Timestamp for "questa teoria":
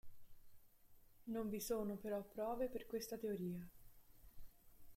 2.87-3.63